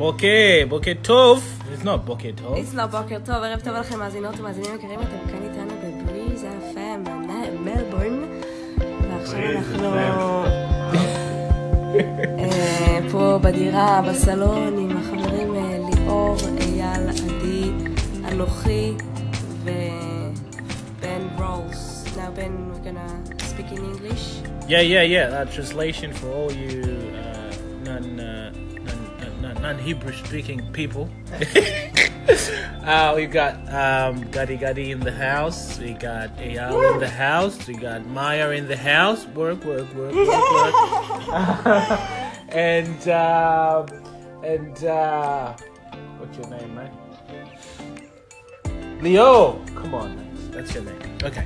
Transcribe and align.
בוקר, 0.00 0.66
בוקר 0.68 0.92
טוב. 1.02 1.58
It's 1.74 1.84
not 1.84 1.96
בוקר 2.04 2.28
טוב. 2.42 2.54
איץ 2.54 2.74
לא 2.74 2.86
בוקר 2.86 3.18
טוב, 3.24 3.34
ערב 3.34 3.60
טוב 3.60 3.74
לכם 3.74 3.98
מאזינות 3.98 4.40
ומאזינים 4.40 4.70
יקרים, 4.74 5.00
אתם 5.00 5.30
כאן 5.30 5.42
איתנו 5.42 5.74
בבריז 5.82 6.44
FM, 6.74 7.10
מלבורן, 7.64 8.24
ועכשיו 9.10 9.38
אנחנו 9.38 10.44
אה, 12.38 12.98
פה 13.12 13.38
בדירה, 13.42 14.02
בסלון, 14.08 14.78
עם 14.78 14.96
החברים 14.96 15.54
אה, 15.54 15.78
ליאור, 15.90 16.36
אייל, 16.60 17.08
עדי, 17.08 17.70
אנוכי 18.32 18.92
ובן 19.62 21.26
רולס. 21.38 21.92
Now 22.16 22.30
Ben, 22.30 22.72
we're 22.72 22.84
gonna 22.88 23.10
speak 23.50 23.70
in 23.72 23.84
English. 23.92 24.24
Yeah, 24.66 24.80
yeah, 24.80 25.02
yeah. 25.02 25.28
That 25.28 25.52
translation 25.52 26.14
for 26.14 26.28
all 26.28 26.50
you 26.50 26.80
uh, 27.14 27.54
non, 27.84 28.18
uh, 28.18 28.52
non, 29.61 29.77
Hebrew 29.77 30.11
speaking 30.13 30.61
people. 30.73 31.09
uh, 32.83 33.13
we 33.15 33.27
got 33.27 33.55
um, 33.71 34.29
Gadi 34.31 34.57
Gadi 34.57 34.91
in 34.91 34.99
the 34.99 35.11
house. 35.11 35.77
We 35.77 35.93
got 35.93 36.35
Eyal 36.37 36.93
in 36.93 36.99
the 36.99 37.07
house. 37.09 37.67
We 37.67 37.75
got 37.75 38.05
Maya 38.07 38.49
in 38.51 38.67
the 38.67 38.77
house. 38.77 39.25
Work, 39.27 39.63
work, 39.63 39.93
work, 39.93 40.13
work, 40.13 40.27
work. 40.27 40.73
and 42.49 43.07
uh, 43.07 43.85
and 44.43 44.83
uh, 44.83 45.55
what's 46.17 46.37
your 46.37 46.47
name, 46.47 46.75
man? 46.75 46.91
Leo. 49.01 49.63
Come 49.75 49.93
on, 49.93 50.49
that's 50.51 50.73
your 50.73 50.83
name. 50.83 51.17
Okay. 51.23 51.45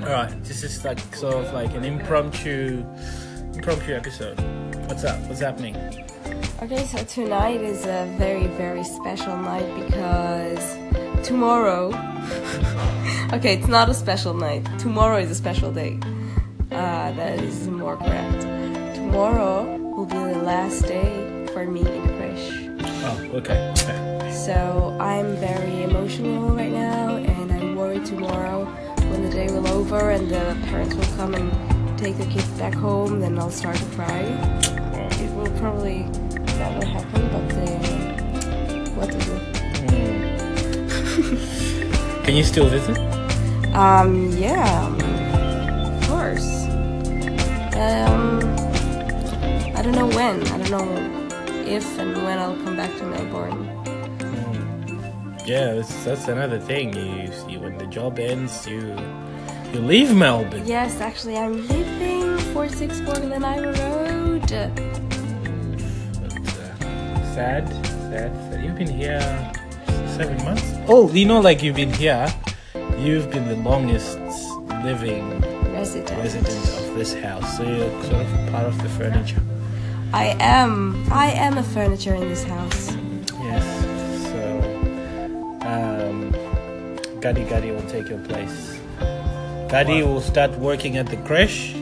All 0.00 0.12
right. 0.12 0.44
This 0.44 0.62
is 0.62 0.84
like 0.84 1.00
sort 1.14 1.34
of 1.34 1.52
like 1.54 1.74
an 1.74 1.84
impromptu, 1.84 2.84
impromptu 3.54 3.94
episode. 3.94 4.38
What's 4.86 5.04
up? 5.04 5.18
What's 5.22 5.40
happening? 5.40 5.74
Okay, 6.62 6.86
so 6.86 6.96
tonight 7.04 7.60
is 7.60 7.84
a 7.84 8.10
very, 8.16 8.46
very 8.46 8.82
special 8.82 9.36
night 9.36 9.68
because 9.84 10.78
tomorrow. 11.22 11.88
okay, 13.34 13.58
it's 13.58 13.68
not 13.68 13.90
a 13.90 13.94
special 13.94 14.32
night. 14.32 14.66
Tomorrow 14.78 15.18
is 15.18 15.30
a 15.30 15.34
special 15.34 15.70
day. 15.70 16.00
Uh, 16.72 17.12
that 17.12 17.40
is 17.40 17.68
more 17.68 17.98
correct. 17.98 18.40
Tomorrow 18.96 19.76
will 19.76 20.06
be 20.06 20.16
the 20.16 20.40
last 20.42 20.86
day 20.86 21.46
for 21.52 21.66
me 21.66 21.80
in 21.80 22.06
the. 22.06 22.80
Oh, 23.04 23.30
okay. 23.34 23.74
Yeah. 23.76 24.32
So 24.32 24.96
I'm 24.98 25.36
very 25.36 25.82
emotional 25.82 26.48
right 26.56 26.72
now, 26.72 27.16
and 27.16 27.52
I'm 27.52 27.76
worried 27.76 28.06
tomorrow 28.06 28.64
when 29.10 29.22
the 29.22 29.30
day 29.30 29.48
will 29.48 29.68
over 29.68 30.10
and 30.10 30.30
the 30.30 30.56
parents 30.68 30.94
will 30.94 31.16
come 31.16 31.34
and 31.34 31.98
take 31.98 32.16
the 32.16 32.26
kids 32.26 32.48
back 32.52 32.72
home. 32.72 33.20
Then 33.20 33.38
I'll 33.38 33.50
start 33.50 33.76
to 33.76 33.84
cry. 33.94 34.85
You 42.36 42.44
still 42.44 42.68
visit? 42.68 42.98
Um, 43.74 44.30
yeah, 44.36 44.88
of 45.96 46.08
course. 46.08 46.64
Um, 47.74 48.40
I 49.74 49.80
don't 49.82 49.94
know 49.94 50.06
when. 50.08 50.46
I 50.48 50.58
don't 50.58 50.70
know 50.70 51.26
if 51.66 51.98
and 51.98 52.14
when 52.24 52.38
I'll 52.38 52.56
come 52.56 52.76
back 52.76 52.94
to 52.98 53.06
Melbourne. 53.06 53.64
Yeah, 55.46 55.74
that's, 55.74 56.04
that's 56.04 56.28
another 56.28 56.58
thing. 56.58 56.94
You, 56.94 57.32
you 57.48 57.60
when 57.60 57.78
the 57.78 57.86
job 57.86 58.18
ends, 58.18 58.66
you 58.66 58.96
you 59.72 59.80
leave 59.80 60.14
Melbourne. 60.14 60.66
Yes, 60.66 61.00
actually, 61.00 61.36
I'm 61.36 61.66
leaving 61.68 62.38
464 62.52 63.14
Glen 63.14 63.44
Ivor 63.44 63.72
Road. 63.72 64.40
But, 66.20 66.32
uh, 66.32 67.34
sad, 67.34 67.68
sad, 68.10 68.34
sad. 68.34 68.64
You've 68.64 68.76
been 68.76 68.88
here 68.88 69.52
seven 70.16 70.44
months. 70.44 70.64
Oh, 70.88 71.12
you 71.12 71.26
know, 71.26 71.40
like 71.40 71.62
you've 71.62 71.76
been 71.76 71.92
here. 71.92 72.26
You've 72.98 73.30
been 73.30 73.46
the 73.48 73.56
longest 73.56 74.18
living 74.82 75.40
Resident. 75.72 76.18
resident 76.18 76.64
of 76.80 76.94
this 76.96 77.14
house, 77.14 77.56
so 77.56 77.62
you're 77.62 77.90
sort 78.04 78.22
of 78.22 78.50
part 78.50 78.64
of 78.66 78.80
the 78.82 78.88
furniture. 78.88 79.42
I 80.12 80.36
am. 80.40 81.06
I 81.12 81.26
am 81.32 81.58
a 81.58 81.62
furniture 81.62 82.14
in 82.14 82.28
this 82.28 82.44
house. 82.44 82.96
Yes. 83.42 83.64
So, 84.30 84.40
um, 85.68 86.32
Gadi 87.20 87.44
Gadi 87.44 87.70
will 87.72 87.88
take 87.88 88.08
your 88.08 88.20
place. 88.20 88.78
Gadi 89.68 90.02
will 90.02 90.20
start 90.22 90.52
working 90.58 90.96
at 90.96 91.06
the 91.06 91.16
crèche. 91.18 91.74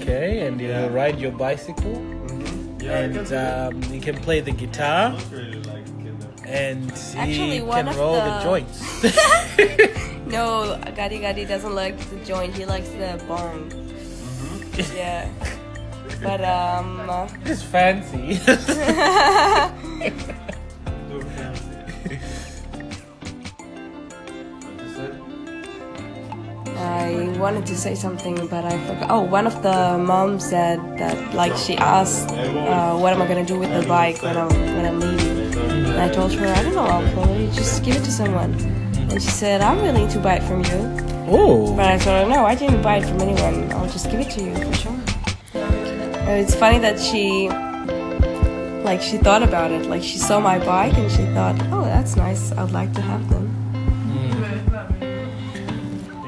Okay, 0.00 0.46
and 0.46 0.60
you'll 0.60 0.88
ride 0.90 1.18
your 1.20 1.32
bicycle, 1.32 1.94
Yeah, 2.80 2.98
I 2.98 3.08
can 3.08 3.18
and 3.18 3.32
um, 3.32 3.94
you 3.94 4.00
can 4.00 4.16
play 4.16 4.40
the 4.40 4.52
guitar, 4.52 5.14
and 6.46 6.90
he 7.28 7.60
one 7.60 7.86
can 7.86 7.96
roll 7.96 8.14
the, 8.14 8.20
the- 8.20 8.42
joints. 8.42 8.82
No, 10.26 10.76
Gadi 10.96 11.20
Gadi 11.20 11.44
doesn't 11.44 11.72
like 11.74 11.96
the 12.10 12.16
joint. 12.24 12.52
He 12.52 12.64
likes 12.66 12.88
the 12.90 13.22
barn. 13.28 13.70
Yeah. 14.94 15.28
But 16.22 16.40
um. 16.44 17.10
it's 17.44 17.62
fancy. 17.62 18.38
Too 18.38 18.46
fancy. 21.36 22.18
What 24.62 24.80
you 24.80 24.88
said? 24.94 25.20
I 26.78 27.36
wanted 27.38 27.66
to 27.66 27.76
say 27.76 27.94
something, 27.94 28.46
but 28.46 28.64
I 28.64 28.78
forgot. 28.86 29.10
Oh, 29.10 29.20
one 29.22 29.46
of 29.46 29.62
the 29.62 29.98
moms 29.98 30.48
said 30.48 30.80
that, 30.98 31.34
like, 31.34 31.54
she 31.56 31.76
asked, 31.76 32.30
uh, 32.30 32.96
"What 32.96 33.12
am 33.12 33.20
I 33.20 33.26
gonna 33.26 33.44
do 33.44 33.58
with 33.58 33.72
the 33.74 33.86
bike 33.86 34.22
when 34.22 34.36
I'm 34.36 34.48
when 34.48 34.86
I'm 34.86 35.00
leaving?" 35.00 35.45
And 35.96 36.04
I 36.04 36.12
told 36.12 36.30
her, 36.34 36.46
"I 36.46 36.62
don't 36.62 36.74
know. 36.74 36.84
I'll 36.84 37.10
probably 37.14 37.46
just 37.54 37.82
give 37.82 37.96
it 37.96 38.04
to 38.04 38.12
someone." 38.12 38.52
And 39.10 39.18
she 39.22 39.30
said, 39.30 39.62
"I'm 39.62 39.80
willing 39.80 40.08
to 40.08 40.18
buy 40.18 40.34
it 40.34 40.42
from 40.42 40.60
you." 40.70 40.78
oh, 41.26 41.72
But 41.74 41.86
I 41.86 41.96
told 41.96 42.16
her, 42.20 42.28
"No, 42.28 42.44
I 42.44 42.54
didn't 42.54 42.82
buy 42.82 42.96
it 42.98 43.06
from 43.08 43.18
anyone. 43.22 43.72
I'll 43.72 43.88
just 43.88 44.10
give 44.10 44.20
it 44.20 44.30
to 44.36 44.40
you 44.44 44.54
for 44.54 44.74
sure." 44.82 44.98
And 46.28 46.34
it's 46.42 46.54
funny 46.54 46.78
that 46.80 47.00
she, 47.00 47.48
like, 48.84 49.00
she 49.00 49.16
thought 49.16 49.42
about 49.42 49.70
it. 49.72 49.86
Like, 49.88 50.02
she 50.02 50.18
saw 50.18 50.38
my 50.38 50.58
bike 50.58 50.96
and 50.98 51.10
she 51.10 51.24
thought, 51.36 51.56
"Oh, 51.72 51.84
that's 51.84 52.14
nice. 52.14 52.52
I'd 52.52 52.72
like 52.72 52.92
to 52.92 53.00
have 53.00 53.24
them." 53.32 53.46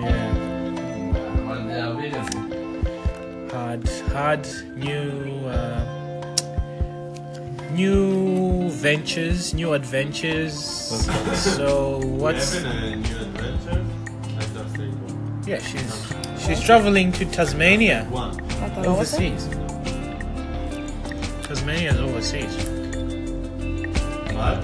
yeah. 0.01 0.33
Hard, 3.53 3.84
hard 4.15 4.45
new, 4.77 5.47
uh, 5.47 5.84
new 7.77 8.38
ventures, 8.78 9.53
new 9.55 9.72
adventures. 9.72 10.55
so 11.34 11.99
what's? 12.05 12.55
Having 12.55 12.93
a 12.93 12.97
new 12.97 13.16
adventure? 13.19 13.84
Like 14.37 14.53
the 14.55 14.65
thing. 14.77 14.94
Yeah, 15.47 15.59
she's 15.59 16.12
she's 16.47 16.61
traveling 16.62 17.11
to 17.12 17.25
Tasmania, 17.27 18.05
One. 18.11 18.41
I 18.62 18.69
thought, 18.71 18.87
"Oh, 18.87 18.94
what's 18.94 19.11
that?" 19.12 19.22
overseas. 19.22 19.49
Tasmania 21.47 21.91
is 21.93 21.99
overseas. 21.99 22.55
What? 24.37 24.56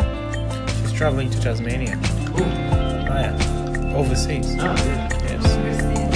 She's 0.81 0.93
traveling 0.93 1.31
to 1.31 1.41
Tasmania. 1.41 1.97
Who? 2.37 2.45
Oh 2.45 3.19
yeah, 3.19 3.95
overseas. 3.97 4.47
Ah, 4.61 4.77
yeah. 4.85 5.09
Yes, 5.27 5.45
overseas. 5.57 6.15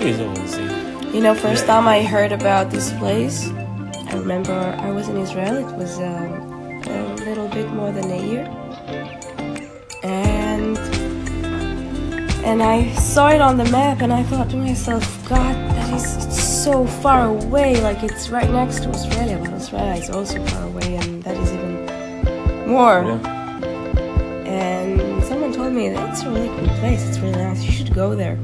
Who 0.00 0.06
is 0.06 0.20
overseas? 0.20 1.14
You 1.14 1.20
know, 1.20 1.34
first 1.34 1.66
time 1.66 1.86
I 1.86 2.02
heard 2.02 2.32
about 2.32 2.70
this 2.70 2.92
place, 2.94 3.50
I 4.10 4.18
remember 4.18 4.52
I 4.52 4.90
was 4.90 5.08
in 5.08 5.16
Israel. 5.16 5.56
It 5.56 5.76
was 5.76 5.98
um, 5.98 6.32
a 6.84 7.14
little 7.24 7.46
bit 7.48 7.68
more 7.70 7.92
than 7.92 8.10
a 8.10 8.20
year, 8.26 8.44
and 10.02 10.76
and 12.44 12.60
I 12.60 12.92
saw 12.94 13.28
it 13.28 13.40
on 13.40 13.56
the 13.56 13.66
map, 13.66 14.02
and 14.02 14.12
I 14.12 14.24
thought 14.24 14.50
to 14.50 14.56
myself, 14.56 15.04
God, 15.28 15.54
that 15.54 15.94
is 15.94 16.04
so 16.62 16.86
far 16.86 17.26
away. 17.26 17.80
Like 17.80 18.02
it's 18.02 18.30
right 18.30 18.50
next 18.50 18.82
to 18.82 18.88
Australia, 18.90 19.38
but 19.40 19.52
Australia 19.52 20.02
is 20.02 20.10
also 20.10 20.44
far 20.46 20.64
away, 20.64 20.96
and 20.96 21.22
that 21.22 21.36
is 21.36 21.52
even 21.52 22.68
more. 22.68 23.02
And 24.44 25.22
someone 25.22 25.52
told 25.52 25.72
me 25.72 25.88
that's 25.90 26.22
a 26.22 26.30
really 26.30 26.48
cool 26.48 26.68
place. 26.80 27.08
It's 27.08 27.20
really 27.20 27.36
nice. 27.36 27.62
You 27.62 27.70
should 27.70 27.94
go 27.94 28.16
there. 28.16 28.36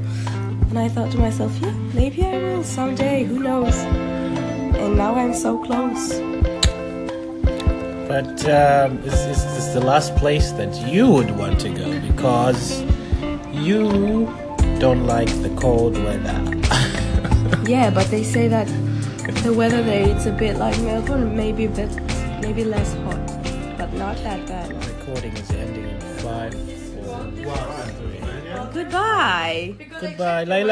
And 0.69 0.79
I 0.79 0.87
thought 0.87 1.11
to 1.11 1.17
myself, 1.17 1.51
yeah, 1.59 1.73
maybe 1.93 2.23
I 2.23 2.37
will 2.37 2.63
someday. 2.63 3.25
Who 3.25 3.39
knows? 3.39 3.75
And 4.87 4.95
now 4.95 5.15
I'm 5.15 5.33
so 5.33 5.57
close. 5.65 6.13
But 8.07 8.39
um, 8.47 8.99
is, 8.99 9.19
is 9.25 9.43
this 9.43 9.73
the 9.73 9.81
last 9.81 10.15
place 10.15 10.51
that 10.53 10.73
you 10.87 11.09
would 11.11 11.31
want 11.31 11.59
to 11.59 11.69
go 11.69 11.99
because 11.99 12.81
you 13.51 14.27
don't 14.79 15.05
like 15.05 15.27
the 15.41 15.53
cold 15.59 15.97
weather? 15.97 16.39
Yeah, 17.67 17.89
but 17.89 18.07
they 18.07 18.23
say 18.23 18.47
that 18.47 18.67
the 19.43 19.51
weather 19.53 19.83
there 19.83 20.07
it's 20.07 20.25
a 20.25 20.31
bit 20.31 20.55
like 20.55 20.79
Melbourne, 20.79 21.35
maybe 21.35 21.65
a 21.65 21.69
bit, 21.69 21.93
maybe 22.41 22.63
less 22.63 22.93
hot, 23.03 23.27
but 23.77 23.91
not 23.91 24.15
that 24.23 24.47
bad. 24.47 24.71
Recording 24.87 25.35
is 25.35 25.51
ending 25.51 25.83
in 25.89 25.99
five, 26.23 26.53
four, 26.53 27.13
One. 27.43 28.71
Goodbye. 28.73 29.75
Goodbye, 29.99 30.45
Layla. 30.45 30.65